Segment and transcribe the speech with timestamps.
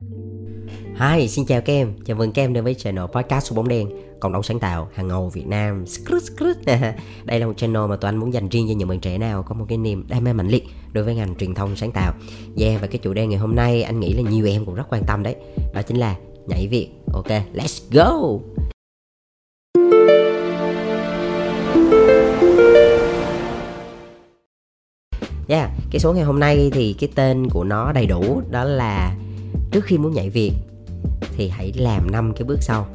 [0.00, 1.92] Hi, xin chào các em.
[2.04, 4.88] Chào mừng các em đến với channel podcast số bóng đen, cộng đồng sáng tạo
[4.94, 5.84] hàng ngầu Việt Nam.
[7.24, 9.42] Đây là một channel mà tụi anh muốn dành riêng cho những bạn trẻ nào
[9.42, 12.14] có một cái niềm đam mê mạnh liệt đối với ngành truyền thông sáng tạo.
[12.58, 14.84] Yeah, và cái chủ đề ngày hôm nay anh nghĩ là nhiều em cũng rất
[14.90, 15.36] quan tâm đấy.
[15.74, 16.16] Đó chính là
[16.46, 16.88] nhảy việc.
[17.12, 18.38] Ok, let's go.
[25.48, 29.16] Yeah, cái số ngày hôm nay thì cái tên của nó đầy đủ đó là
[29.70, 30.52] trước khi muốn nhảy việc,
[31.36, 32.86] thì hãy làm năm cái bước sau.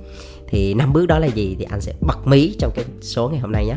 [0.47, 3.39] Thì năm bước đó là gì thì anh sẽ bật mí trong cái số ngày
[3.39, 3.75] hôm nay nhé.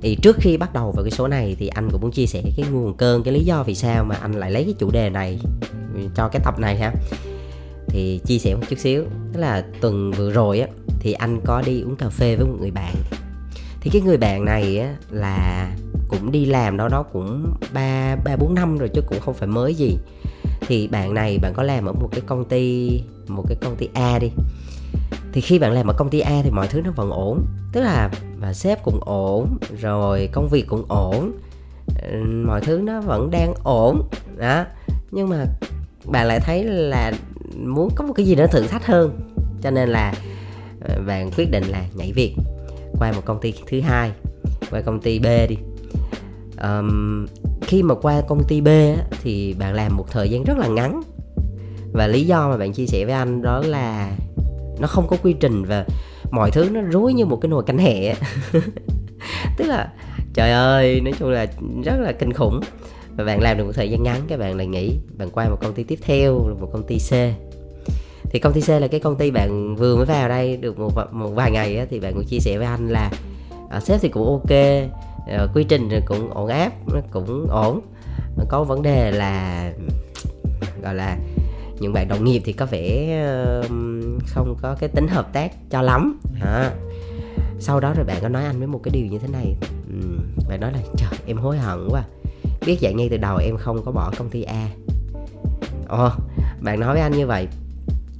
[0.00, 2.42] Thì trước khi bắt đầu vào cái số này thì anh cũng muốn chia sẻ
[2.56, 5.10] cái nguồn cơn, cái lý do vì sao mà anh lại lấy cái chủ đề
[5.10, 5.38] này
[6.14, 6.92] cho cái tập này ha.
[7.88, 10.68] Thì chia sẻ một chút xíu, tức là tuần vừa rồi á,
[11.00, 12.94] thì anh có đi uống cà phê với một người bạn.
[13.80, 15.70] Thì cái người bạn này á, là
[16.08, 19.48] cũng đi làm đó đó cũng ba ba, bốn năm rồi chứ cũng không phải
[19.48, 19.96] mới gì
[20.66, 22.90] thì bạn này, bạn có làm ở một cái công ty,
[23.28, 24.30] một cái công ty A đi.
[25.32, 27.46] Thì khi bạn làm ở công ty A thì mọi thứ nó vẫn ổn.
[27.72, 28.10] Tức là
[28.40, 31.32] và sếp cũng ổn, rồi công việc cũng ổn.
[32.46, 34.08] Mọi thứ nó vẫn đang ổn.
[34.36, 34.64] Đó.
[35.10, 35.44] Nhưng mà
[36.04, 37.12] bạn lại thấy là
[37.56, 39.20] muốn có một cái gì đó thử thách hơn.
[39.62, 40.14] Cho nên là
[40.88, 42.34] à, bạn quyết định là nhảy việc
[42.98, 44.12] qua một công ty thứ hai,
[44.70, 45.56] qua công ty B đi
[46.62, 47.26] um,
[47.60, 50.66] khi mà qua công ty B á, thì bạn làm một thời gian rất là
[50.66, 51.02] ngắn.
[51.92, 54.16] Và lý do mà bạn chia sẻ với anh đó là
[54.78, 55.86] nó không có quy trình và
[56.30, 58.14] mọi thứ nó rối như một cái nồi canh hẹ
[59.56, 59.92] tức là
[60.34, 61.46] trời ơi nói chung là
[61.84, 62.60] rất là kinh khủng.
[63.16, 65.56] Và bạn làm được một thời gian ngắn các bạn lại nghỉ bạn qua một
[65.60, 67.12] công ty tiếp theo là một công ty C.
[68.30, 70.92] Thì công ty C là cái công ty bạn vừa mới vào đây được một
[71.12, 73.10] một vài ngày á, thì bạn cũng chia sẻ với anh là
[73.70, 74.50] à, sếp thì cũng ok
[75.26, 77.80] Ờ, quy trình cũng ổn áp, nó cũng ổn.
[78.48, 79.72] Có vấn đề là,
[80.82, 81.18] gọi là,
[81.80, 83.18] những bạn đồng nghiệp thì có vẻ
[84.26, 86.20] không có cái tính hợp tác cho lắm.
[86.40, 86.70] À.
[87.58, 89.56] sau đó rồi bạn có nói anh với một cái điều như thế này
[90.48, 92.02] bạn nói là, trời, em hối hận quá.
[92.66, 94.68] Biết vậy ngay từ đầu em không có bỏ công ty A.
[95.88, 96.10] Ồ,
[96.60, 97.48] bạn nói với anh như vậy,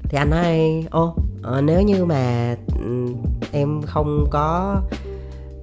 [0.02, 2.56] thì anh nói, ô ờ, nếu như mà
[3.52, 4.76] em không có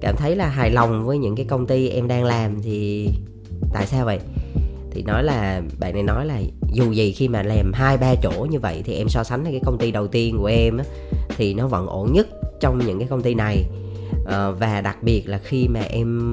[0.04, 3.08] cảm thấy là hài lòng với những cái công ty em đang làm thì
[3.72, 4.18] tại sao vậy?
[4.90, 6.40] Thì nói là bạn này nói là
[6.72, 9.52] dù gì khi mà làm hai ba chỗ như vậy thì em so sánh với
[9.52, 10.84] cái công ty đầu tiên của em á,
[11.36, 12.26] thì nó vẫn ổn nhất
[12.60, 13.64] trong những cái công ty này.
[14.26, 16.30] À, và đặc biệt là khi mà em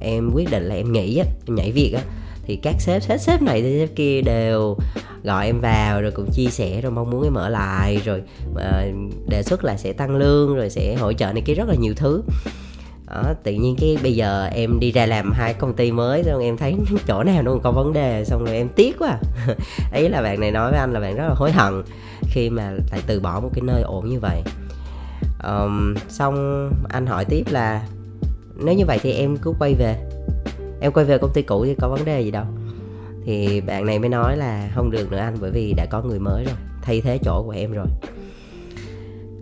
[0.00, 2.02] em quyết định là em nghỉ á em nhảy việc á
[2.42, 4.76] thì các sếp sếp sếp này sếp kia đều
[5.22, 8.22] gọi em vào rồi cũng chia sẻ rồi mong muốn em ở lại rồi
[8.54, 8.84] ờ,
[9.28, 11.94] đề xuất là sẽ tăng lương rồi sẽ hỗ trợ này kia rất là nhiều
[11.96, 12.22] thứ
[13.10, 16.40] đó, tự nhiên cái bây giờ em đi ra làm hai công ty mới xong
[16.40, 16.76] em thấy
[17.06, 19.18] chỗ nào nó còn có vấn đề xong rồi em tiếc quá.
[19.92, 21.82] Ấy là bạn này nói với anh là bạn rất là hối hận
[22.22, 24.42] khi mà lại từ bỏ một cái nơi ổn như vậy.
[25.44, 27.82] Um, xong anh hỏi tiếp là
[28.56, 29.96] nếu như vậy thì em cứ quay về
[30.80, 32.44] em quay về công ty cũ thì có vấn đề gì đâu.
[33.24, 36.18] Thì bạn này mới nói là không được nữa anh bởi vì đã có người
[36.18, 37.86] mới rồi thay thế chỗ của em rồi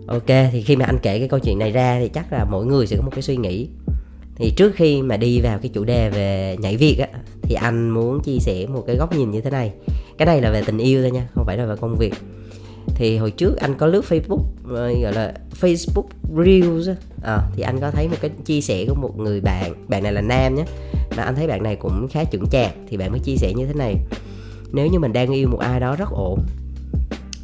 [0.09, 2.65] ok thì khi mà anh kể cái câu chuyện này ra thì chắc là mỗi
[2.65, 3.67] người sẽ có một cái suy nghĩ.
[4.35, 7.07] Thì trước khi mà đi vào cái chủ đề về nhảy việc á
[7.41, 9.73] thì anh muốn chia sẻ một cái góc nhìn như thế này.
[10.17, 12.13] Cái này là về tình yêu thôi nha không phải là về công việc.
[12.95, 16.89] Thì hồi trước anh có lướt Facebook ờ, gọi là Facebook Reels
[17.23, 20.11] à, thì anh có thấy một cái chia sẻ của một người bạn bạn này
[20.11, 20.65] là nam nhé
[21.17, 23.65] mà anh thấy bạn này cũng khá chuẩn chạc thì bạn mới chia sẻ như
[23.65, 23.95] thế này.
[24.71, 26.39] Nếu như mình đang yêu một ai đó rất ổn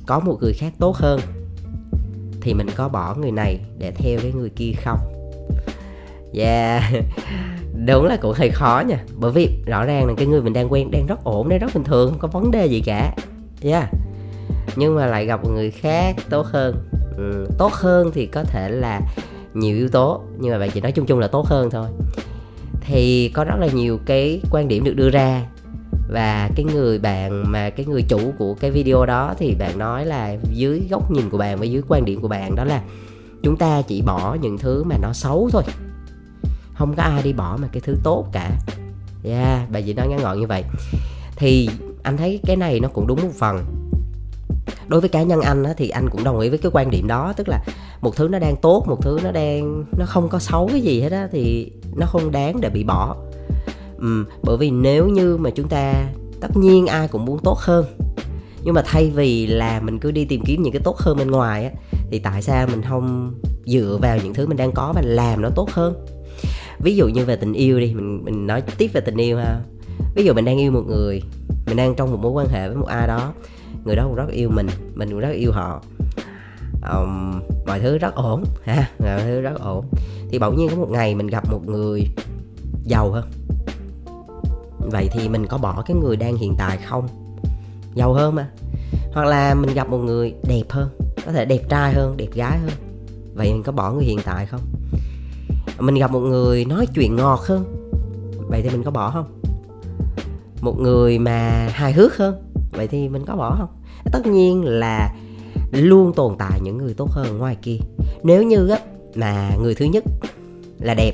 [0.05, 1.19] có một người khác tốt hơn
[2.45, 4.99] thì mình có bỏ người này để theo cái người kia không?
[6.33, 6.83] Yeah
[7.85, 9.03] đúng là cũng hơi khó nha.
[9.15, 11.67] Bởi vì rõ ràng là cái người mình đang quen đang rất ổn đang rất
[11.73, 13.15] bình thường không có vấn đề gì cả.
[13.61, 13.89] Yeah.
[14.75, 16.75] Nhưng mà lại gặp một người khác tốt hơn.
[17.17, 19.01] Ừ, tốt hơn thì có thể là
[19.53, 21.87] nhiều yếu tố nhưng mà bạn chỉ nói chung chung là tốt hơn thôi.
[22.81, 25.45] Thì có rất là nhiều cái quan điểm được đưa ra
[26.07, 30.05] và cái người bạn mà cái người chủ của cái video đó thì bạn nói
[30.05, 32.81] là dưới góc nhìn của bạn và dưới quan điểm của bạn đó là
[33.43, 35.63] chúng ta chỉ bỏ những thứ mà nó xấu thôi.
[36.73, 38.51] Không có ai đi bỏ mà cái thứ tốt cả.
[39.23, 40.63] Yeah bà chỉ nói ngắn gọn như vậy.
[41.35, 41.69] Thì
[42.03, 43.65] anh thấy cái này nó cũng đúng một phần.
[44.87, 47.07] Đối với cá nhân anh á, thì anh cũng đồng ý với cái quan điểm
[47.07, 47.63] đó tức là
[48.01, 51.01] một thứ nó đang tốt một thứ nó đang nó không có xấu cái gì
[51.01, 53.15] hết á thì nó không đáng để bị bỏ
[53.97, 55.93] ừ, bởi vì nếu như mà chúng ta
[56.41, 57.85] tất nhiên ai cũng muốn tốt hơn
[58.63, 61.31] nhưng mà thay vì là mình cứ đi tìm kiếm những cái tốt hơn bên
[61.31, 61.71] ngoài á
[62.11, 63.33] thì tại sao mình không
[63.65, 66.05] dựa vào những thứ mình đang có và làm nó tốt hơn?
[66.79, 69.59] Ví dụ như về tình yêu đi mình mình nói tiếp về tình yêu ha.
[70.15, 71.21] Ví dụ mình đang yêu một người
[71.67, 73.33] mình đang trong một mối quan hệ với một ai đó
[73.85, 75.81] người đó cũng rất yêu mình mình cũng rất yêu họ.
[76.93, 79.85] Um, mọi thứ rất ổn ha mọi thứ rất ổn.
[80.29, 82.07] Thì bỗng nhiên có một ngày mình gặp một người
[82.83, 83.25] giàu hơn
[84.91, 87.07] vậy thì mình có bỏ cái người đang hiện tại không?
[87.95, 88.49] Giàu hơn mà.
[89.13, 90.89] Hoặc là mình gặp một người đẹp hơn,
[91.25, 92.71] có thể đẹp trai hơn, đẹp gái hơn.
[93.35, 94.61] Vậy mình có bỏ người hiện tại không?
[95.79, 97.65] Mình gặp một người nói chuyện ngọt hơn,
[98.49, 99.41] vậy thì mình có bỏ không?
[100.61, 102.35] Một người mà hài hước hơn,
[102.71, 103.69] vậy thì mình có bỏ không?
[104.11, 105.15] Tất nhiên là
[105.71, 107.77] luôn tồn tại những người tốt hơn ngoài kia.
[108.23, 108.79] Nếu như á,
[109.15, 110.03] mà người thứ nhất
[110.79, 111.13] là đẹp,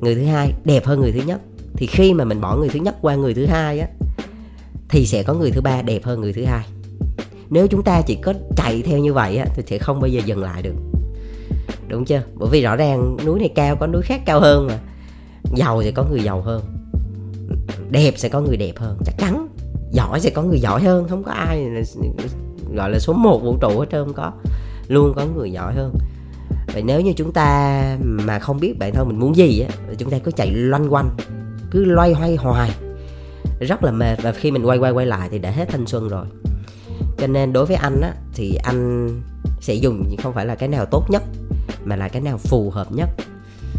[0.00, 1.40] người thứ hai đẹp hơn người thứ nhất
[1.80, 3.88] thì khi mà mình bỏ người thứ nhất qua người thứ hai á,
[4.88, 6.66] thì sẽ có người thứ ba đẹp hơn người thứ hai.
[7.50, 10.20] Nếu chúng ta chỉ có chạy theo như vậy á, thì sẽ không bao giờ
[10.24, 10.74] dừng lại được.
[11.88, 12.22] Đúng chưa?
[12.34, 14.78] Bởi vì rõ ràng núi này cao, có núi khác cao hơn mà.
[15.54, 16.62] Giàu sẽ có người giàu hơn.
[17.90, 18.98] Đẹp sẽ có người đẹp hơn.
[19.04, 19.48] Chắc chắn,
[19.90, 21.08] giỏi sẽ có người giỏi hơn.
[21.08, 21.66] Không có ai
[22.74, 24.32] gọi là số 1 vũ trụ hết trơn, không có.
[24.88, 25.94] Luôn có người giỏi hơn.
[26.72, 30.10] Vậy nếu như chúng ta mà không biết bản thân mình muốn gì á chúng
[30.10, 31.16] ta cứ chạy loanh quanh
[31.70, 32.70] cứ loay hoay, hoài
[33.60, 36.08] rất là mệt và khi mình quay quay quay lại thì đã hết thanh xuân
[36.08, 36.26] rồi.
[37.18, 39.08] Cho nên đối với anh á, thì anh
[39.60, 41.22] sẽ dùng, không phải là cái nào tốt nhất,
[41.84, 43.08] mà là cái nào phù hợp nhất,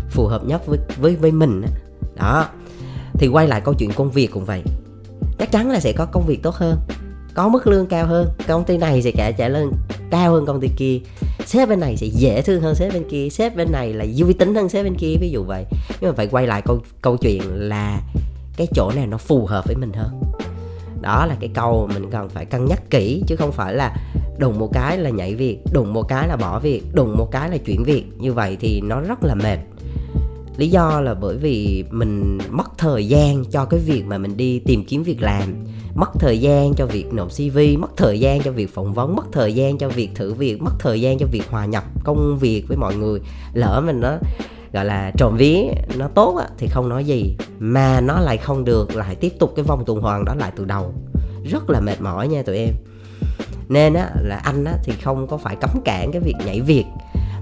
[0.10, 1.70] phù hợp nhất với với với mình á.
[2.16, 2.46] Đó.
[3.14, 4.64] Thì quay lại câu chuyện công việc cũng vậy.
[5.40, 6.78] Chắc chắn là sẽ có công việc tốt hơn,
[7.34, 9.72] có mức lương cao hơn, công ty này sẽ trả trả lương
[10.12, 11.00] cao hơn công ty kia.
[11.46, 13.30] Sếp bên này sẽ dễ thương hơn sếp bên kia.
[13.30, 15.66] Sếp bên này là vui tính hơn sếp bên kia, ví dụ vậy.
[16.02, 18.02] Nhưng mà phải quay lại câu câu chuyện là
[18.58, 20.22] cái chỗ này nó phù hợp với mình hơn.
[21.02, 23.96] Đó là cái câu mình cần phải cân nhắc kỹ, chứ không phải là
[24.38, 27.50] đùng một cái là nhảy việc, đùng một cái là bỏ việc, đùng một cái
[27.50, 28.04] là chuyển việc.
[28.18, 29.58] Như vậy thì nó rất là mệt.
[30.58, 34.60] Lý do là bởi vì mình mất thời gian cho cái việc mà mình đi
[34.60, 35.54] tìm kiếm việc làm
[35.96, 39.26] mất thời gian cho việc nộp cv mất thời gian cho việc phỏng vấn mất
[39.32, 42.64] thời gian cho việc thử việc mất thời gian cho việc hòa nhập công việc
[42.68, 43.20] với mọi người.
[43.54, 44.18] Lỡ mình nó
[44.74, 47.36] gọi là trộm ví nó tốt á, thì không nói gì.
[47.60, 50.66] Mà nó lại không được lại tiếp tục cái vòng tuần hoàn đó lại từ
[50.66, 50.94] đầu.
[51.52, 52.74] Rất là mệt mỏi nha tụi em.
[53.70, 56.86] Nên á là anh á thì không có phải cấm cản cái việc nhảy việc.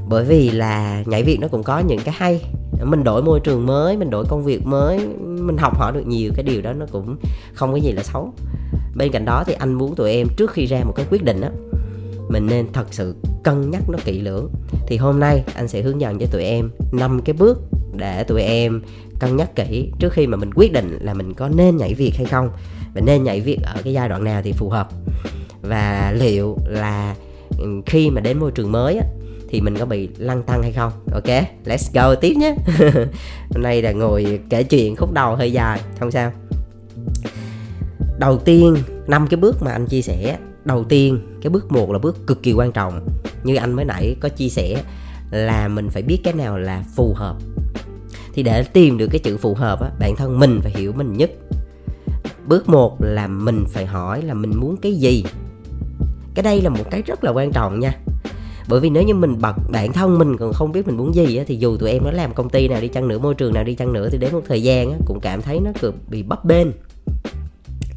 [0.07, 2.41] Bởi vì là nhảy việc nó cũng có những cái hay
[2.83, 6.31] mình đổi môi trường mới mình đổi công việc mới mình học hỏi được nhiều
[6.35, 7.17] cái điều đó nó cũng
[7.53, 8.33] không có gì là xấu.
[8.95, 11.41] Bên cạnh đó thì anh muốn tụi em trước khi ra một cái quyết định
[11.41, 11.49] á
[12.29, 14.49] mình nên thật sự cân nhắc nó kỹ lưỡng.
[14.87, 17.59] Thì hôm nay anh sẽ hướng dẫn cho tụi em năm cái bước
[17.97, 18.81] để tụi em
[19.19, 22.13] cân nhắc kỹ trước khi mà mình quyết định là mình có nên nhảy việc
[22.15, 22.49] hay không
[22.93, 24.89] và nên nhảy việc ở cái giai đoạn nào thì phù hợp.
[25.61, 27.15] Và liệu là
[27.57, 29.05] ừ, khi mà đến môi trường mới á,
[29.49, 30.91] thì mình có bị lăng tăng hay không?
[31.13, 31.27] Ok,
[31.65, 32.55] let's go tiếp nhé.
[33.49, 36.31] Hôm nay là ngồi kể chuyện khúc đầu hơi dài, không sao.
[38.19, 38.75] Đầu tiên,
[39.07, 40.37] năm cái bước mà anh chia sẻ.
[40.65, 43.07] Đầu tiên, cái bước một là bước cực kỳ quan trọng.
[43.43, 44.83] Như anh mới nãy có chia sẻ
[45.31, 47.35] là mình phải biết cái nào là phù hợp.
[48.33, 51.13] Thì để tìm được cái chữ phù hợp á, bản thân mình phải hiểu mình
[51.13, 51.31] nhất.
[52.47, 55.23] Bước một là mình phải hỏi là mình muốn cái gì?
[56.35, 57.93] Cái đây là một cái rất là quan trọng nha
[58.69, 61.37] bởi vì nếu như mình bật bản thân mình còn không biết mình muốn gì
[61.37, 63.53] á, thì dù tụi em nó làm công ty nào đi chăng nữa môi trường
[63.53, 65.91] nào đi chăng nữa thì đến một thời gian á, cũng cảm thấy nó cứ
[66.09, 66.67] bị bấp bênh.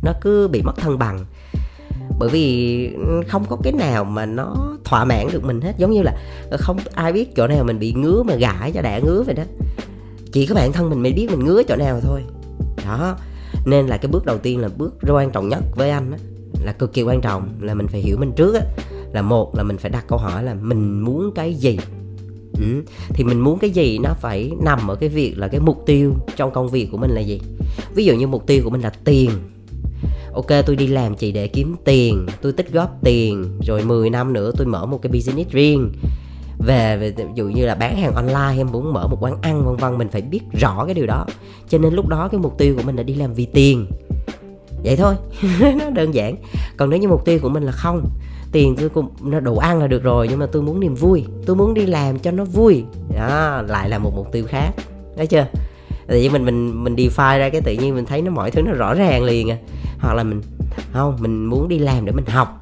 [0.02, 1.24] Nó cứ bị mất thăng bằng.
[2.18, 5.74] Bởi vì ừ, không có cái nào mà nó thỏa mãn được mình hết.
[5.78, 6.14] Giống như là
[6.50, 9.34] ờ, không ai biết chỗ nào mình bị ngứa mà gãi cho đã ngứa vậy
[9.34, 9.42] đó.
[10.32, 12.22] Chỉ có bản thân mình mới biết mình ngứa chỗ nào thôi.
[12.84, 13.16] Đó.
[13.66, 16.18] Nên là cái bước đầu tiên là bước quan trọng nhất với anh á
[16.64, 18.60] là cực kỳ quan trọng là mình phải hiểu mình trước á
[19.12, 21.78] là một là mình phải đặt câu hỏi là mình muốn cái gì?
[22.58, 22.82] Ừ.
[23.08, 26.14] thì mình muốn cái gì nó phải nằm ở cái việc là cái mục tiêu
[26.36, 27.40] trong công việc của mình là gì?
[27.94, 29.30] Ví dụ như mục tiêu của mình là tiền.
[30.34, 34.32] Ok tôi đi làm chỉ để kiếm tiền tôi tích góp tiền rồi 10 năm
[34.32, 35.92] nữa tôi mở một cái business riêng.
[36.58, 39.64] Về, về ví dụ như là bán hàng online em muốn mở một quán ăn
[39.64, 41.26] vân vân mình phải biết rõ cái điều đó.
[41.68, 43.86] Cho nên lúc đó cái mục tiêu của mình là đi làm vì tiền.
[44.84, 45.14] Vậy thôi
[45.60, 46.36] nó đơn giản.
[46.76, 48.10] Còn nếu như mục tiêu của mình là không
[48.52, 51.24] tiền tôi cũng nó đủ ăn là được rồi, nhưng mà tôi muốn niềm vui.
[51.46, 52.84] Tôi muốn đi làm cho nó vui.
[53.16, 54.70] Đó, lại là một mục tiêu khác.
[55.16, 55.46] Thấy chưa?
[56.06, 58.62] Tự nhiên mình mình mình define ra cái tự nhiên mình thấy nó mọi thứ
[58.62, 59.56] nó rõ ràng liền à.
[60.00, 60.42] Hoặc là mình,
[60.92, 62.58] không, mình muốn đi làm để mình học.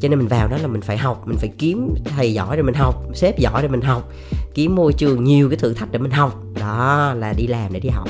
[0.00, 2.62] Cho nên mình vào đó là mình phải học, mình phải kiếm thầy giỏi để
[2.62, 4.08] mình học, sếp giỏi để mình học,
[4.54, 6.42] kiếm môi trường nhiều cái thử thách để mình học.
[6.60, 8.08] Đó, là đi làm để đi học.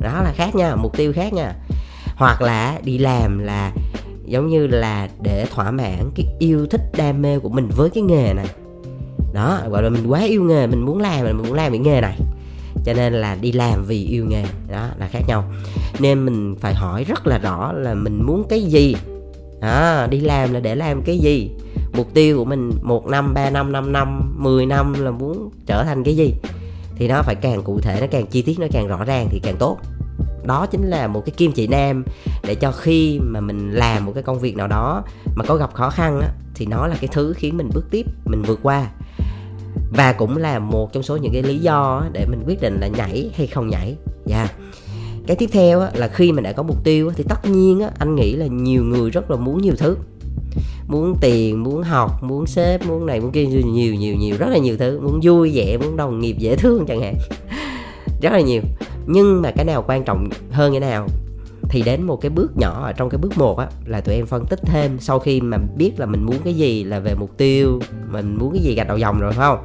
[0.00, 1.54] Đó là khác nha, mục tiêu khác nha.
[2.16, 3.72] Hoặc là đi làm là
[4.28, 8.02] giống như là để thỏa mãn cái yêu thích đam mê của mình với cái
[8.02, 8.46] nghề này.
[9.34, 12.00] Đó gọi là mình quá yêu nghề mình muốn làm mình muốn làm cái nghề
[12.00, 12.18] này.
[12.84, 14.44] Cho nên là đi làm vì yêu nghề.
[14.70, 15.44] Đó là khác nhau.
[15.98, 18.94] Nên mình phải hỏi rất là rõ là mình muốn cái gì.
[19.60, 21.50] Đó, đi làm là để làm cái gì?
[21.92, 25.84] Mục tiêu của mình một năm ba năm năm năm 10 năm là muốn trở
[25.84, 26.34] thành cái gì?
[26.96, 29.40] Thì nó phải càng cụ thể nó càng chi tiết nó càng rõ ràng thì
[29.42, 29.78] càng tốt
[30.48, 32.04] đó chính là một cái kim chỉ nam
[32.42, 35.02] để cho khi mà mình làm một cái công việc nào đó
[35.34, 38.06] mà có gặp khó khăn á, thì nó là cái thứ khiến mình bước tiếp
[38.24, 38.90] mình vượt qua.
[39.90, 42.88] Và cũng là một trong số những cái lý do để mình quyết định là
[42.88, 43.96] nhảy hay không nhảy.
[44.26, 44.36] Dạ.
[44.36, 44.54] Yeah.
[45.26, 48.32] cái tiếp theo là khi mình đã có mục tiêu thì tất nhiên anh nghĩ
[48.36, 49.96] là nhiều người rất là muốn nhiều thứ.
[50.88, 54.58] Muốn tiền muốn học muốn sếp muốn này muốn kia nhiều nhiều nhiều rất là
[54.58, 55.00] nhiều thứ.
[55.00, 57.14] Muốn vui vẻ muốn đồng nghiệp dễ thương chẳng hạn.
[58.22, 58.62] Rất là nhiều
[59.10, 61.06] nhưng mà cái nào quan trọng hơn cái nào
[61.68, 64.26] thì đến một cái bước nhỏ ở trong cái bước một á, là tụi em
[64.26, 67.36] phân tích thêm sau khi mà biết là mình muốn cái gì là về mục
[67.36, 69.64] tiêu, mình muốn cái gì gạch đầu dòng rồi, phải không?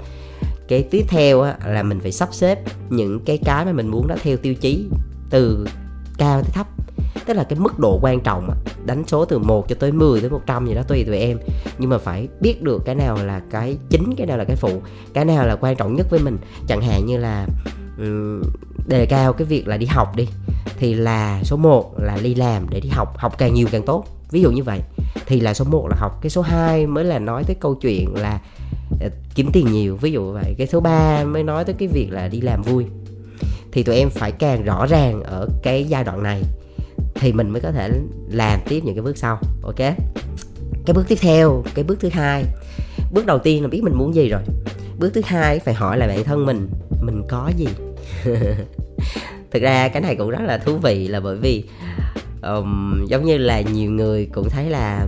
[0.68, 2.60] Cái tiếp theo á, là mình phải sắp xếp
[2.90, 4.86] những cái cái mà mình muốn đó theo tiêu chí
[5.30, 5.68] từ
[6.18, 6.68] cao tới thấp.
[7.26, 8.50] Tức là cái mức độ quan trọng
[8.86, 11.38] đánh số từ 1 cho tới 10 tới 100 gì đó tùy tụi em.
[11.78, 14.82] Nhưng mà phải biết được cái nào là cái chính, cái nào là cái phụ,
[15.14, 16.38] cái nào là quan trọng nhất với mình.
[16.68, 17.48] Chẳng hạn như là
[17.98, 18.42] Ừ.
[18.88, 20.28] đề cao cái việc là đi học đi,
[20.78, 24.06] thì là số 1 là đi làm để đi học học càng nhiều càng tốt.
[24.32, 24.80] Ví dụ như vậy,
[25.26, 26.20] thì là số 1 là học.
[26.22, 28.40] Cái số 2 mới là nói tới câu chuyện là
[29.02, 30.56] ờ, kiếm tiền nhiều, ví dụ vậy.
[30.58, 32.86] Cái số 3 mới nói tới cái việc là đi làm vui.
[33.72, 36.42] Thì tụi em phải càng rõ ràng ở cái giai đoạn này,
[37.16, 37.90] thì mình mới có thể
[38.30, 39.40] làm tiếp những cái bước sau.
[39.64, 39.80] Ok?
[40.86, 42.46] Cái bước tiếp theo, cái bước thứ hai.
[43.14, 44.42] Bước đầu tiên là biết mình muốn gì rồi.
[45.00, 46.70] Bước thứ hai phải hỏi là bản thân mình
[47.06, 47.68] mình có gì?
[49.52, 51.64] Thực ra cái này cũng rất là thú vị là bởi vì
[52.42, 55.08] um, giống như là nhiều người cũng thấy là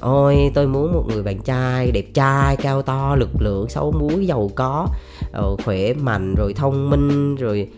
[0.00, 4.26] ôi tôi muốn một người bạn trai đẹp trai cao to lực lượng xấu muối,
[4.26, 4.86] giàu có
[5.32, 7.68] ờ, khỏe mạnh rồi thông minh rồi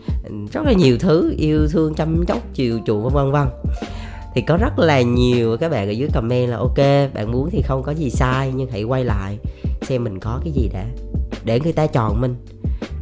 [0.53, 3.47] rất là nhiều thứ yêu thương chăm chóc chiều chuộng vân vân.
[4.35, 6.77] Thì có rất là nhiều các bạn ở dưới comment là ok
[7.13, 9.37] bạn muốn thì không có gì sai nhưng hãy quay lại
[9.81, 10.85] xem mình có cái gì đã
[11.43, 12.35] để người ta chọn mình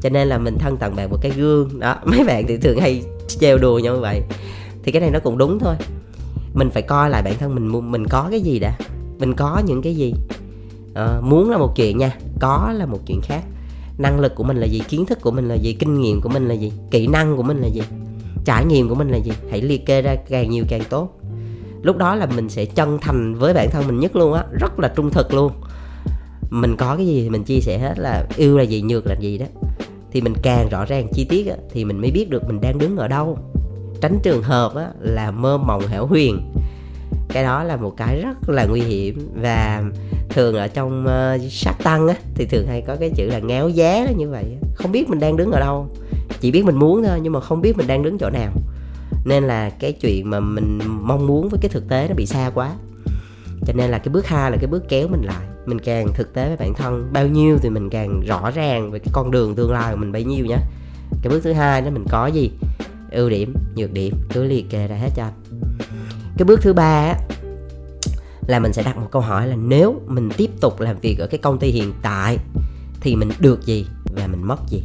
[0.01, 1.79] cho nên là mình thân tặng bạn một cái gương.
[1.79, 4.21] Đó mấy bạn thì thường hay trêu đùa nhau như vậy.
[4.83, 5.75] Thì cái này nó cũng đúng thôi.
[6.53, 8.77] Mình phải coi lại bản thân mình mình có cái gì đã?
[9.19, 10.13] Mình có những cái gì?
[10.93, 13.41] À, muốn là một chuyện nha có là một chuyện khác.
[13.97, 14.81] Năng lực của mình là gì?
[14.87, 15.73] Kiến thức của mình là gì?
[15.73, 16.73] Kinh nghiệm của mình là gì?
[16.91, 17.81] Kỹ năng của mình là gì?
[18.45, 19.31] Trải nghiệm của mình là gì?
[19.51, 21.19] Hãy liệt kê ra càng nhiều càng tốt.
[21.81, 24.79] Lúc đó là mình sẽ chân thành với bản thân mình nhất luôn á rất
[24.79, 25.51] là trung thực luôn.
[26.49, 29.15] Mình có cái gì thì mình chia sẻ hết là yêu là gì nhược là
[29.19, 29.45] gì đó
[30.11, 32.77] thì mình càng rõ ràng chi tiết á, thì mình mới biết được mình đang
[32.77, 33.37] đứng ở đâu.
[34.01, 36.53] Tránh trường hợp á, là mơ mộng hẻo huyền.
[37.29, 39.29] Cái đó là một cái rất là nguy hiểm.
[39.41, 39.83] Và
[40.29, 43.69] thường ở trong uh, sát tăng á, thì thường hay có cái chữ là ngáo
[43.69, 45.87] giá như vậy không biết mình đang đứng ở đâu.
[46.39, 48.51] Chỉ biết mình muốn thôi nhưng mà không biết mình đang đứng chỗ nào.
[49.25, 52.51] Nên là cái chuyện mà mình mong muốn với cái thực tế nó bị xa
[52.55, 52.73] quá
[53.67, 55.47] cho nên là cái bước hai là cái bước kéo mình lại.
[55.65, 58.99] Mình càng thực tế với bản thân, bao nhiêu thì mình càng rõ ràng về
[58.99, 60.57] cái con đường tương lai của mình bấy nhiêu nhé
[61.21, 62.51] cái bước thứ hai đó mình có gì?
[63.11, 65.33] Ưu điểm, nhược điểm, cứ liệt kê ra hết cho anh.
[66.37, 67.13] Cái bước thứ ba
[68.47, 71.27] là mình sẽ đặt một câu hỏi là nếu mình tiếp tục làm việc ở
[71.27, 72.37] cái công ty hiện tại
[73.01, 74.83] thì mình được gì và mình mất gì?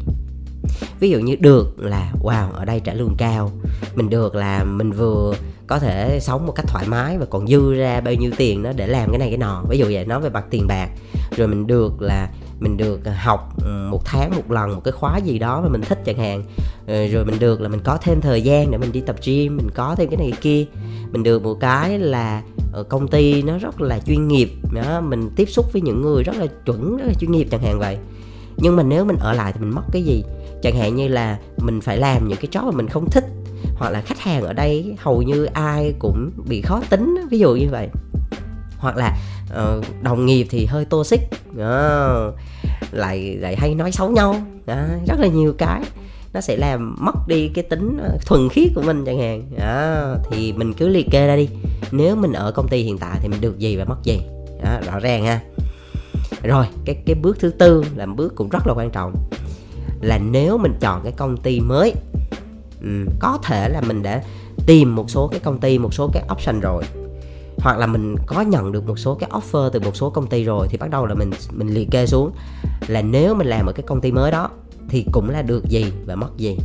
[1.01, 3.51] Ví dụ như được là, wow, ở đây trả lương cao,
[3.95, 5.35] mình được là mình vừa
[5.73, 8.73] có thể sống một cách thoải mái và còn dư ra bao nhiêu tiền đó
[8.77, 9.63] để làm cái này cái nọ.
[9.69, 10.89] Ví dụ vậy, nói về mặt tiền bạc.
[11.37, 12.29] Rồi mình được là,
[12.61, 15.69] mình được ờ, học ừ, một tháng, một lần, một cái khóa gì đó mà
[15.69, 16.43] mình thích chẳng hạn.
[16.87, 19.57] Ờ, rồi mình được là mình có thêm thời gian để mình đi tập gym,
[19.57, 20.65] mình có thêm cái này cái kia.
[21.13, 25.31] Mình được một cái là ở công ty nó rất là chuyên nghiệp, đó, mình
[25.37, 27.99] tiếp xúc với những người rất là chuẩn, rất là chuyên nghiệp chẳng hạn vậy.
[28.57, 30.25] Nhưng mà nếu mình ở lại thì mình mất cái gì?
[30.63, 33.25] Chẳng hạn như là mình phải làm những cái job mà mình không thích
[33.83, 37.55] hoặc là khách hàng ở đây hầu như ai cũng bị khó tính ví dụ
[37.55, 37.89] như vậy.
[38.79, 39.17] Hoặc là
[39.51, 41.21] uh, đồng nghiệp thì hơi toxic
[41.51, 42.35] uh,
[42.93, 45.83] lại lại hay nói xấu nhau uh, rất là nhiều cái.
[46.33, 50.15] Nó sẽ làm mất đi cái tính ờ, thuần khiết của mình chẳng hạn đó,
[50.31, 51.49] thì mình cứ liệt kê ra đi.
[51.91, 54.21] Nếu mình ở công ty hiện tại thì mình được gì và mất gì
[54.65, 55.41] đó, rõ ràng ha.
[56.43, 59.13] Rồi cái cái bước thứ tư là bước cũng rất là quan trọng
[60.01, 61.95] là nếu mình chọn cái công ty mới
[62.83, 64.23] um, có thể là mình đã
[64.67, 66.85] tìm một số cái công ty một số cái option rồi.
[67.59, 70.45] Hoặc là mình có nhận được một số cái offer từ một số công ty
[70.45, 72.31] rồi thì bắt đầu là mình mình liệt kê xuống.
[72.87, 74.51] Là nếu mình làm ở cái công ty mới đó
[74.89, 76.59] thì cũng là được gì và mất gì.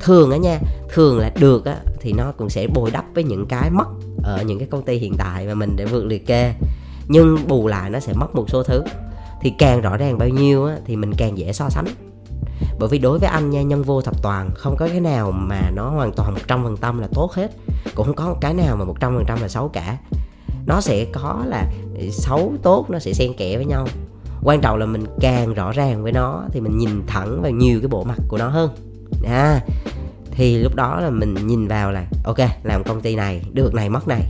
[0.00, 0.60] Thường á nha
[0.92, 3.86] thường là được á thì nó cũng sẽ bồi đắp với những cái mất
[4.22, 6.54] ở những cái công ty hiện tại mà mình để vượt liệt kê.
[7.08, 8.82] Nhưng bù lại nó sẽ mất một số thứ.
[9.42, 11.86] Thì càng rõ ràng bao nhiêu á, thì mình càng dễ so sánh
[12.78, 15.70] bởi vì đối với anh nha nhân vô thập toàn không có cái nào mà
[15.74, 17.50] nó hoàn toàn một trăm phần trăm là tốt hết.
[17.94, 19.96] Cũng không có cái nào mà một trăm phần trăm là xấu cả.
[20.66, 21.70] Nó sẽ có là
[22.10, 23.86] xấu tốt nó sẽ xen kẽ với nhau.
[24.42, 27.80] Quan trọng là mình càng rõ ràng với nó thì mình nhìn thẳng vào nhiều
[27.80, 28.70] cái bộ mặt của nó hơn.
[29.24, 29.60] À,
[30.30, 33.88] thì lúc đó là mình nhìn vào là ok làm công ty này được này
[33.88, 34.22] mất này.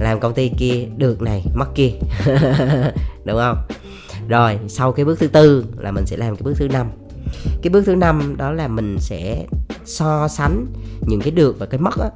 [0.00, 1.90] Làm công ty kia được này mất kia.
[3.24, 3.56] Đúng không?
[4.28, 6.90] Rồi sau cái bước thứ tư là mình sẽ làm cái bước thứ năm
[7.62, 9.46] cái bước thứ năm đó là mình sẽ
[9.84, 10.66] so sánh
[11.06, 12.10] những cái được và cái mất á,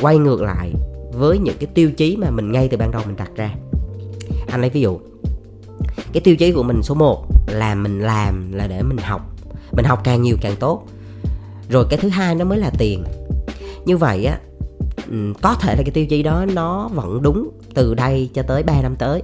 [0.00, 0.72] quay ngược lại
[1.12, 3.54] với những cái tiêu chí mà mình ngay từ ban đầu mình đặt ra.
[4.48, 4.98] Anh lấy ví dụ,
[6.12, 9.20] cái tiêu chí của mình số 1 là mình làm là để mình học
[9.72, 10.86] mình học càng nhiều càng tốt.
[11.70, 13.04] Rồi cái thứ hai nó mới là tiền.
[13.84, 14.38] Như vậy á
[15.42, 18.82] có thể là cái tiêu chí đó nó vẫn đúng từ đây cho tới 3
[18.82, 19.22] năm tới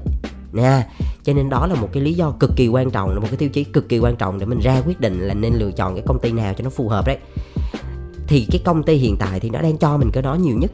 [0.54, 0.86] nha
[1.22, 3.36] cho nên đó là một cái lý do cực kỳ quan trọng, là một cái
[3.36, 5.94] tiêu chí cực kỳ quan trọng để mình ra quyết định là nên lựa chọn
[5.94, 7.18] cái công ty nào cho nó phù hợp đấy.
[8.26, 10.70] Thì cái công ty hiện tại thì nó đang cho mình cái đó nhiều nhất.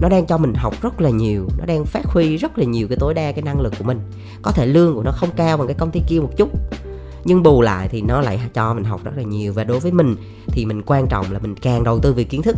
[0.00, 2.88] Nó đang cho mình học rất là nhiều, nó đang phát huy rất là nhiều
[2.88, 4.00] cái tối đa cái năng lực của mình.
[4.42, 6.48] Có thể lương của nó không cao bằng cái công ty kia một chút,
[7.24, 9.52] nhưng bù lại thì nó lại cho mình học rất là nhiều.
[9.52, 10.16] Và đối với mình
[10.46, 12.56] thì mình quan trọng là mình càng đầu tư về kiến thức,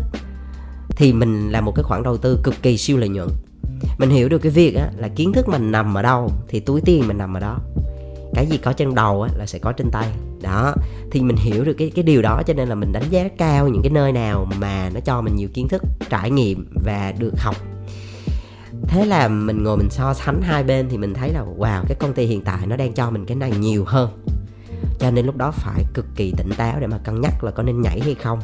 [0.89, 3.29] thì mình là một cái khoản đầu tư cực kỳ siêu lợi nhuận
[3.99, 6.81] mình hiểu được cái việc á, là kiến thức mình nằm ở đâu thì túi
[6.81, 7.59] tiền mình nằm ở đó.
[8.35, 10.09] Cái gì có trên đầu á, là sẽ có trên tay.
[10.43, 10.75] Đó
[11.11, 13.69] thì mình hiểu được cái cái điều đó cho nên là mình đánh giá cao
[13.69, 17.33] những cái nơi nào mà nó cho mình nhiều kiến thức trải nghiệm và được
[17.39, 17.57] học.
[18.89, 21.97] Thế là mình ngồi mình so sánh hai bên thì mình thấy là wow cái
[22.01, 24.11] công ty hiện tại nó đang cho mình cái này nhiều hơn
[25.05, 27.63] cho nên lúc đó phải cực kỳ tỉnh táo để mà cân nhắc là có
[27.63, 28.41] nên nhảy hay không.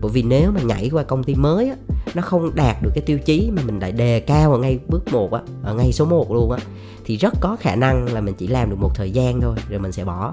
[0.00, 1.74] Bởi vì nếu mà nhảy qua công ty mới á,
[2.14, 5.12] nó không đạt được cái tiêu chí mà mình lại đề cao ở ngay bước
[5.12, 6.58] một á, ở ngay số 1 luôn á,
[7.04, 9.80] thì rất có khả năng là mình chỉ làm được một thời gian thôi, rồi
[9.80, 10.32] mình sẽ bỏ.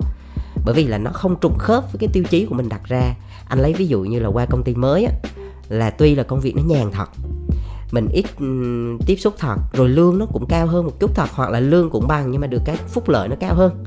[0.65, 3.13] Bởi vì là nó không trùng khớp với cái tiêu chí của mình đặt ra.
[3.47, 5.13] Anh lấy ví dụ như là qua công ty mới á,
[5.69, 7.09] là tuy là công việc nó nhàn thật,
[7.91, 8.45] mình ít ừ,
[9.05, 11.89] tiếp xúc thật, rồi lương nó cũng cao hơn một chút thật, hoặc là lương
[11.89, 13.83] cũng bằng nhưng mà được cái phúc lợi nó cao hơn.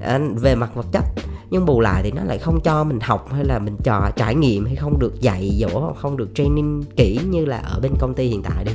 [0.00, 1.04] Ờ, về mặt vật chất,
[1.50, 4.34] nhưng bù lại thì nó lại không cho mình học hay là mình trò, trải
[4.34, 8.14] nghiệm hay không được dạy dỗ, không được training kỹ như là ở bên công
[8.14, 8.72] ty hiện tại đi.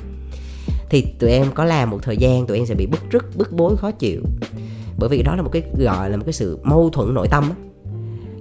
[0.90, 3.52] Thì tụi em có làm một thời gian, tụi em sẽ bị bức rứt, bức
[3.52, 4.22] bối, khó chịu.
[4.98, 7.44] Bởi vì đó là một cái, gọi là một cái sự mâu thuẫn nội tâm
[7.44, 7.56] á.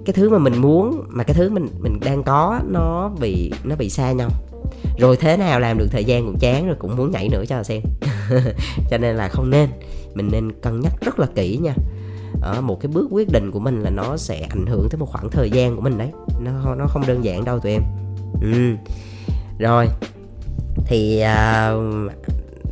[0.05, 3.75] Cái thứ mà mình muốn, mà cái thứ mình mình đang có nó bị nó
[3.75, 4.29] bị xa nhau.
[4.97, 7.63] Rồi thế nào làm được thời gian cũng chán rồi cũng muốn nhảy nữa cho
[7.63, 7.81] xem.
[8.89, 9.69] Cho nên là không nên.
[10.13, 11.73] Mình nên cân nhắc rất là kỹ nha
[12.45, 15.05] ở một cái bước quyết định của mình là nó sẽ ảnh hưởng tới một
[15.11, 16.11] khoảng thời gian của mình đấy.
[16.39, 17.81] Nó nó không đơn giản đâu tụi em.
[18.41, 18.75] Ừ.
[19.59, 19.87] rồi.
[20.85, 22.11] Thì uh,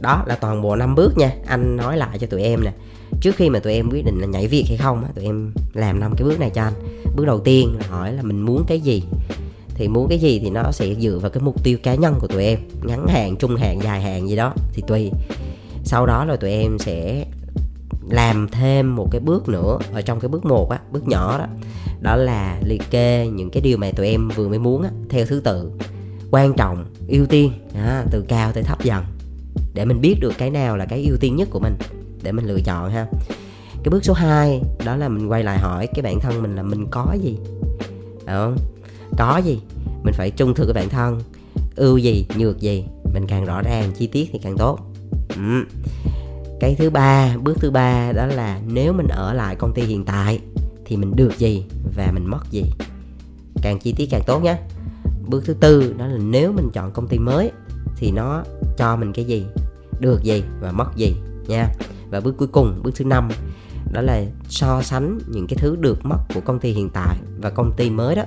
[0.01, 1.31] đó là toàn bộ năm bước nha.
[1.47, 2.71] Anh nói lại cho tụi em nè.
[3.21, 5.99] Trước khi mà tụi em quyết định là nhảy việc hay không tụi em làm
[5.99, 6.73] năm cái bước này cho anh.
[7.15, 9.03] Bước đầu tiên là hỏi là mình muốn cái gì?
[9.75, 12.27] Thì muốn cái gì thì nó sẽ dựa vào cái mục tiêu cá nhân của
[12.27, 12.59] tụi em.
[12.83, 15.11] Ngắn hạn trung hạn dài hạn gì đó thì tùy.
[15.83, 17.25] Sau đó là tụi em sẽ
[18.13, 21.45] làm thêm một cái bước nữa ở trong cái bước một á bước nhỏ đó.
[22.01, 25.25] Đó là liệt kê những cái điều mà tụi em vừa mới muốn á theo
[25.25, 25.71] thứ tự.
[26.31, 29.03] Quan trọng ưu tiên à, từ cao tới thấp dần.
[29.73, 31.75] Để mình biết được cái nào là cái ưu tiên nhất của mình
[32.23, 33.07] để mình lựa chọn ha.
[33.83, 36.63] Cái bước số 2 đó là mình quay lại hỏi cái bản thân mình là
[36.63, 37.37] mình có gì?
[38.17, 38.57] Đúng không?
[39.17, 39.61] Có gì?
[40.03, 41.21] Mình phải trung thực với bản thân.
[41.75, 42.25] Ưu gì?
[42.37, 42.85] Nhược gì?
[43.13, 44.79] Mình càng rõ ràng chi tiết thì càng tốt.
[45.35, 45.65] Ừ
[46.63, 50.05] cái thứ ba, bước thứ ba đó là nếu mình ở lại công ty hiện
[50.05, 50.39] tại
[50.85, 52.63] thì mình được gì và mình mất gì?
[53.61, 54.57] Càng chi tiết càng tốt nhé
[55.27, 57.51] bước thứ tư đó là nếu mình chọn công ty mới
[57.95, 58.43] thì nó
[58.77, 59.45] cho mình cái gì?
[59.99, 61.15] Được gì và mất gì
[61.47, 61.67] nha.
[62.09, 63.29] Và bước cuối cùng, bước thứ năm
[63.91, 67.49] đó là so sánh những cái thứ được mất của công ty hiện tại và
[67.49, 68.23] công ty mới đó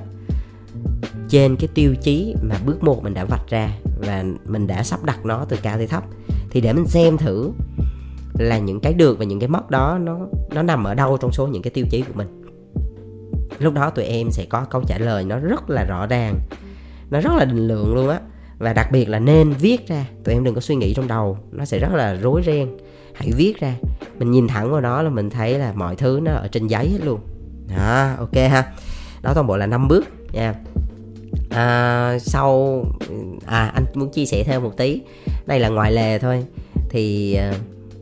[1.29, 5.05] trên cái tiêu chí mà bước một mình đã vạch ra và mình đã sắp
[5.05, 6.05] đặt nó từ cao tới thấp.
[6.51, 7.51] Thì để mình xem thử
[8.39, 10.19] là những cái được và những cái mất đó nó
[10.55, 12.43] nó nằm ở đâu trong số những cái tiêu chí của mình.
[13.59, 16.39] Lúc đó tụi em sẽ có câu trả lời nó rất là rõ ràng
[17.11, 18.21] nó rất là định lượng luôn á.
[18.59, 21.39] Và đặc biệt là nên viết ra tụi em đừng có suy nghĩ trong đầu
[21.53, 22.69] nó sẽ rất là rối ren.
[23.15, 23.75] Hãy viết ra
[24.19, 26.89] mình nhìn thẳng vào đó là mình thấy là mọi thứ nó ở trên giấy
[26.89, 27.21] hết luôn.
[27.77, 28.73] Đó ok ha.
[29.23, 30.55] Đó toàn bộ là năm bước nha.
[31.51, 32.83] À, sau
[33.47, 35.01] à anh muốn chia sẻ thêm một tí.
[35.47, 36.45] Đây là ngoài lề thôi.
[36.89, 37.57] Thì uh,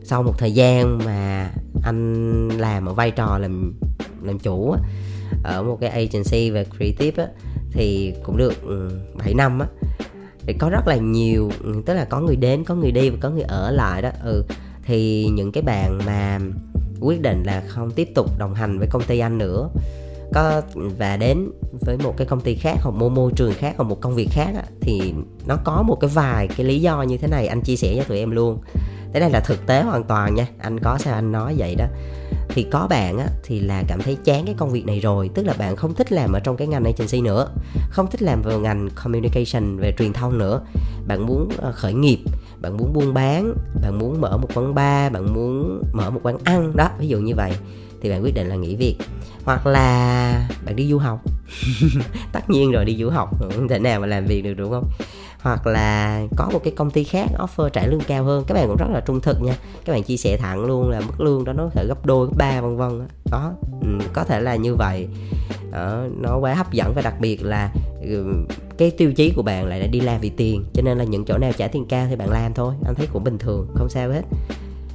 [0.07, 1.49] sau một thời gian mà
[1.83, 3.73] anh làm ở vai trò làm
[4.23, 4.79] làm chủ á,
[5.43, 7.29] ở một cái agency về creative á,
[7.71, 9.67] thì cũng được ừ, 7 năm á.
[10.47, 13.17] Thì có rất là nhiều ừ, tức là có người đến có người đi và
[13.21, 14.45] có người ở lại đó ừ.
[14.85, 16.39] Thì những cái bạn mà
[16.99, 19.69] quyết định là không tiếp tục đồng hành với công ty anh nữa
[20.33, 21.49] có và đến
[21.81, 24.27] với một cái công ty khác hoặc một môi trường khác hoặc một công việc
[24.31, 25.13] khác á, thì
[25.47, 28.03] nó có một cái vài cái lý do như thế này anh chia sẻ cho
[28.03, 28.59] tụi em luôn
[29.15, 31.85] cái này là thực tế hoàn toàn nha anh có sao anh nói vậy đó.
[32.49, 35.45] Thì có bạn á, thì là cảm thấy chán cái công việc này rồi tức
[35.45, 37.47] là bạn không thích làm ở trong cái ngành agency nữa
[37.89, 40.61] không thích làm vào ngành communication về truyền thông nữa.
[41.07, 42.19] Bạn muốn ờ, khởi nghiệp
[42.61, 46.37] bạn muốn buôn bán bạn muốn mở một quán bar bạn muốn mở một quán
[46.43, 47.51] ăn đó ví dụ như vậy
[48.01, 48.95] thì bạn quyết định là nghỉ việc.
[49.45, 51.21] Hoặc là bạn đi du học.
[52.31, 54.89] Tất nhiên rồi đi du học không thể nào mà làm việc được đúng không?
[55.45, 58.43] Hoặc là có một cái công ty khác offer trả lương cao hơn.
[58.47, 59.55] Các bạn cũng rất là trung thực nha.
[59.85, 62.33] Các bạn chia sẻ thẳng luôn là mức lương đó nó thể gấp đôi gấp
[62.37, 65.07] ba vân vân đó ừ, có thể là như vậy.
[65.71, 68.25] Đó, nó quá hấp dẫn và đặc biệt là ừ,
[68.77, 71.25] cái tiêu chí của bạn lại là đi làm vì tiền cho nên là những
[71.25, 72.73] chỗ nào trả tiền cao thì bạn làm thôi.
[72.85, 74.23] Anh thấy cũng bình thường không sao hết.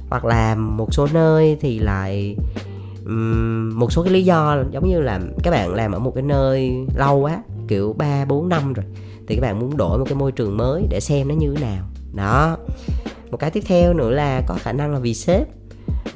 [0.09, 2.35] Hoặc là một số nơi thì lại
[3.05, 6.23] um, một số cái lý do giống như là các bạn làm ở một cái
[6.23, 8.85] nơi lâu quá kiểu 3 4 năm rồi
[9.31, 11.61] thì các bạn muốn đổi một cái môi trường mới để xem nó như thế
[11.61, 11.83] nào.
[12.13, 12.57] Đó.
[13.31, 15.47] Một cái tiếp theo nữa là có khả năng là vì sếp.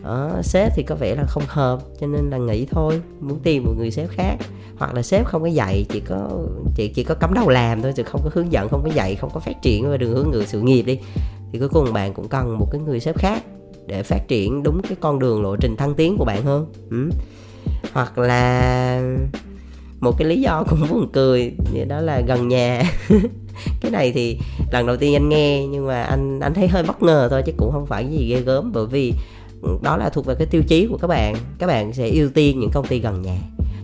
[0.03, 3.63] Đó, sếp thì có vẻ là không hợp cho nên là nghĩ thôi muốn tìm
[3.63, 4.35] một người sếp khác.
[4.77, 6.29] Hoặc là sếp không có dạy chỉ có
[6.75, 9.15] chỉ chỉ có cắm đầu làm thôi chứ không có hướng dẫn không có dạy
[9.15, 10.99] không có phát triển và đường hướng người sự nghiệp đi.
[11.51, 13.43] Thì cuối cùng bạn cũng cần một cái người sếp khác
[13.87, 16.65] để phát triển đúng cái con đường lộ trình thăng tiến của bạn hơn.
[16.89, 17.09] Ừ.
[17.93, 19.01] hoặc là
[19.99, 21.53] một cái lý do cũng buồn cười
[21.87, 22.83] đó là gần nhà.
[23.81, 24.37] Cái này thì
[24.71, 27.51] lần đầu tiên anh nghe, nhưng mà anh anh thấy hơi bất ngờ thôi, chứ
[27.57, 29.13] cũng không phải gì ghê gớm, bởi vì
[29.81, 31.35] đó là thuộc về cái tiêu chí của các bạn.
[31.59, 33.37] Các bạn sẽ ưu tiên những công ty gần nhà.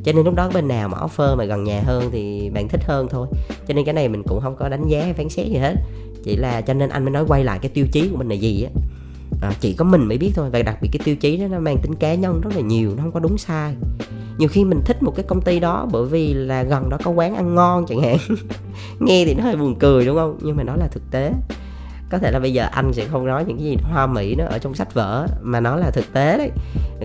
[0.03, 2.81] Cho nên lúc đó bên nào mà offer mà gần nhà hơn thì bạn thích
[2.83, 3.27] hơn thôi.
[3.67, 5.75] Cho nên cái này mình cũng không có đánh giá hay phán xét gì hết.
[6.23, 8.35] Chỉ là cho nên anh mới nói quay lại cái tiêu chí của mình là
[8.35, 8.81] gì á
[9.41, 10.49] à, chỉ có mình mới biết thôi.
[10.49, 12.93] Và đặc biệt cái tiêu chí đó nó mang tính cá nhân rất là nhiều
[12.97, 13.75] nó không có đúng sai.
[14.37, 17.11] Nhiều khi mình thích một cái công ty đó bởi vì là gần đó có
[17.11, 18.17] quán ăn ngon chẳng hạn.
[18.99, 20.37] Nghe thì nó hơi buồn cười đúng không?
[20.41, 21.33] Nhưng mà nó là thực tế
[22.11, 24.45] có thể là bây giờ anh sẽ không nói những cái gì hoa mỹ nó
[24.45, 26.51] ở trong sách vở, mà nó là thực tế đấy.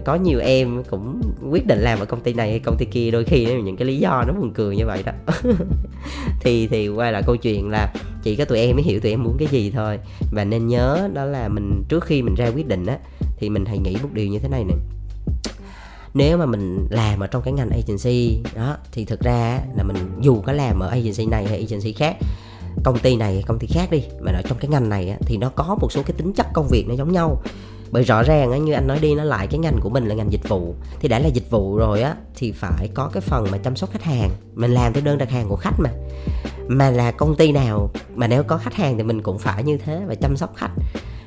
[0.05, 3.11] Có nhiều em cũng quyết định làm ở công ty này hay công ty kia,
[3.11, 5.13] đôi khi những cái lý do nó buồn cười như vậy đó.
[6.41, 7.93] Thì thì quay lại câu chuyện là
[8.23, 9.99] chỉ có tụi em mới hiểu tụi em muốn cái gì thôi.
[10.33, 12.99] Và nên nhớ đó là mình, trước khi mình ra quyết định á,
[13.37, 14.75] thì mình hãy nghĩ một điều như thế này nè.
[16.15, 19.97] Nếu mà mình làm ở trong cái ngành agency, đó, thì thực ra là mình
[20.21, 22.17] dù có làm ở agency này hay agency khác
[22.87, 25.49] công ty này, công ty khác đi, mà ở trong cái ngành này thì nó
[25.49, 27.43] có một số cái tính chất công việc nó giống nhau.
[27.91, 30.33] Bởi rõ ràng như anh nói đi, nó lại cái ngành của mình là ngành
[30.33, 30.75] dịch vụ.
[31.01, 33.91] Thì đã là dịch vụ rồi á, thì phải có cái phần mà chăm sóc
[33.91, 35.91] khách hàng, mình làm theo đơn đặt hàng của khách mà.
[36.69, 39.79] Mà là công ty nào, mà nếu có khách hàng thì mình cũng phải như
[39.79, 40.73] thế và chăm sóc khách,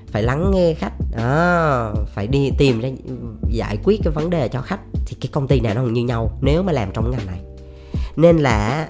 [0.08, 3.14] phải lắng nghe khách, đó, phải đi tìm ra ừ,
[3.50, 4.80] giải quyết cái vấn đề cho khách.
[5.06, 7.40] Thì cái công ty nào nó cũng như nhau, nếu mà làm trong ngành này.
[8.16, 8.88] Nên là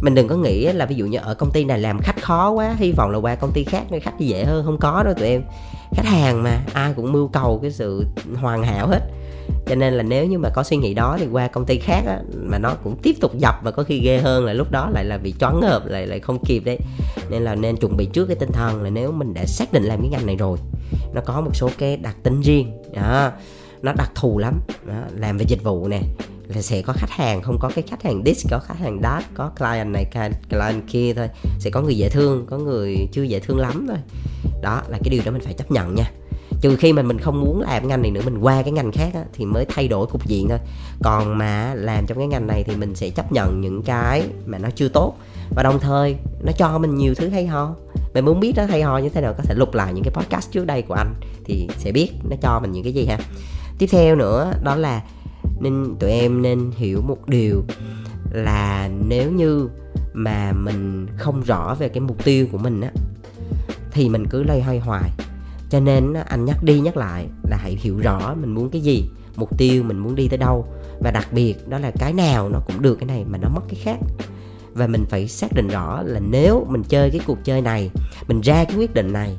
[0.00, 2.50] mình đừng có nghĩ là ví dụ như ở công ty này làm khách khó
[2.50, 4.64] quá hy vọng là qua công ty khác người khách dễ hơn.
[4.64, 5.42] Không có đâu tụi em.
[5.92, 8.04] Khách hàng mà ai cũng mưu cầu cái sự
[8.40, 9.00] hoàn hảo hết.
[9.66, 12.02] Cho nên là nếu như mà có suy nghĩ đó thì qua công ty khác
[12.06, 14.90] á, mà nó cũng tiếp tục dập và có khi ghê hơn là lúc đó
[14.90, 16.78] lại là bị choáng ngợp lại lại không kịp đấy.
[17.30, 19.84] Nên là nên chuẩn bị trước cái tinh thần là nếu mình đã xác định
[19.84, 20.58] làm cái ngành này rồi
[21.14, 22.72] nó có một số cái đặc tính riêng.
[22.94, 23.30] Đó
[23.82, 24.60] nó đặc thù lắm.
[24.86, 26.00] Đó, làm về dịch vụ nè
[26.48, 29.24] là sẽ có khách hàng không có cái khách hàng this có khách hàng that
[29.34, 30.06] có client này
[30.50, 31.28] client kia thôi.
[31.58, 33.98] Sẽ có người dễ thương có người chưa dễ thương lắm thôi.
[34.62, 36.10] Đó là cái điều đó mình phải chấp nhận nha.
[36.60, 39.10] Trừ khi mà mình không muốn làm ngành này nữa mình qua cái ngành khác
[39.14, 40.58] á, thì mới thay đổi cục diện thôi.
[41.02, 44.58] Còn mà làm trong cái ngành này thì mình sẽ chấp nhận những cái mà
[44.58, 45.14] nó chưa tốt.
[45.56, 47.74] Và đồng thời nó cho mình nhiều thứ hay ho.
[48.14, 50.12] Mình muốn biết nó hay ho như thế nào có thể lục lại những cái
[50.14, 53.18] podcast trước đây của anh thì sẽ biết nó cho mình những cái gì ha.
[53.78, 55.02] Tiếp theo nữa đó là
[55.60, 57.64] nên tụi em nên hiểu một điều
[58.30, 59.68] là nếu như
[60.12, 62.90] mà mình không rõ về cái mục tiêu của mình á,
[63.90, 65.10] thì mình cứ loay hoay hoài.
[65.70, 69.08] Cho nên anh nhắc đi nhắc lại là hãy hiểu rõ mình muốn cái gì,
[69.36, 70.66] mục tiêu mình muốn đi tới đâu,
[71.00, 73.62] và đặc biệt đó là cái nào nó cũng được, cái này mà nó mất
[73.68, 73.98] cái khác.
[74.72, 77.90] Và mình phải xác định rõ là nếu mình chơi cái cuộc chơi này,
[78.28, 79.36] mình ra cái quyết định này,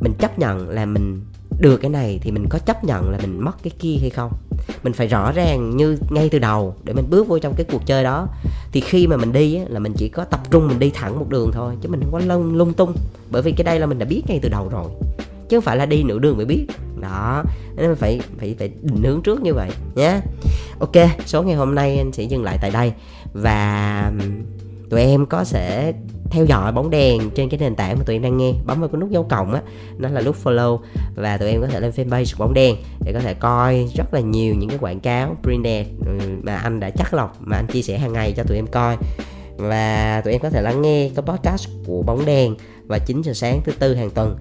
[0.00, 1.22] mình chấp nhận là mình
[1.58, 4.32] được cái này thì mình có chấp nhận là mình mất cái kia hay không?
[4.82, 7.86] Mình phải rõ ràng như ngay từ đầu để mình bước vô trong cái cuộc
[7.86, 8.28] chơi đó.
[8.72, 11.18] Thì khi mà mình đi á, là mình chỉ có tập trung mình đi thẳng
[11.18, 12.94] một đường thôi chứ mình không có lung lung tung.
[13.30, 14.90] Bởi vì cái đây là mình đã biết ngay từ đầu rồi
[15.48, 16.66] chứ không phải là đi nửa đường mới biết.
[17.00, 17.42] Đó
[17.76, 20.20] nên phải phải phải định hướng trước như vậy nhé
[20.78, 22.92] ok số ngày hôm nay anh sẽ dừng lại tại đây.
[23.32, 24.12] Và
[24.90, 25.92] tụi em có sẽ
[26.30, 28.52] theo dõi bóng đèn trên cái nền tảng mà tụi em đang nghe.
[28.66, 29.62] Bấm vào cái nút dấu cộng á,
[29.98, 30.78] nó là nút follow
[31.14, 34.20] và tụi em có thể lên fanpage bóng đèn để có thể coi rất là
[34.20, 37.66] nhiều những cái quảng cáo print ad ừ, mà anh đã chắc lọc, mà anh
[37.66, 38.96] chia sẻ hàng ngày cho tụi em coi.
[39.56, 42.54] Và tụi em có thể lắng nghe cái podcast của bóng đèn
[42.86, 44.38] và 9 giờ sáng thứ tư hàng tuần.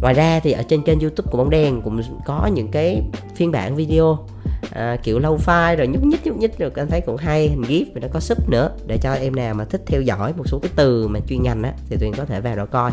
[0.00, 3.02] Ngoài ra thì ở trên kênh youtube của bóng đèn cũng có những cái
[3.36, 4.18] phiên bản video
[4.74, 7.48] à, kiểu lâu file rồi nhúc nhích nhúc nhích rồi anh thấy cũng hay.
[7.48, 10.32] Hình gif và nó có sub nữa để cho em nào mà thích theo dõi
[10.36, 12.90] một số cái từ mà chuyên ngành á thì tuyền có thể vào đó coi.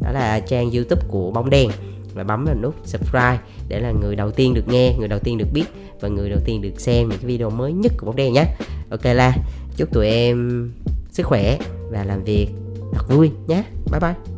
[0.00, 1.70] Đó là trang youtube của bóng đèn.
[2.14, 3.38] Và bấm vào nút subscribe
[3.68, 5.64] để là người đầu tiên được nghe người đầu tiên được biết
[6.00, 8.44] và người đầu tiên được xem những cái video mới nhất của bóng đèn nhé.
[8.90, 9.34] Ok là
[9.76, 10.70] chúc tụi em
[11.10, 11.58] sức khỏe
[11.90, 12.48] và làm việc
[12.92, 13.62] thật vui nhé.
[13.90, 14.37] Bye bye.